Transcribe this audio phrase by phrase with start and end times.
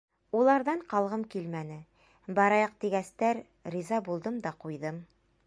[0.37, 1.77] —Уларҙан ҡалғым килмәне,
[2.41, 3.45] барайыҡ тигәстәр,
[3.77, 5.01] риза булдым да ҡуйҙым.